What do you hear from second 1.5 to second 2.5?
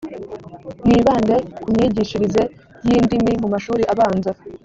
kumyigishirize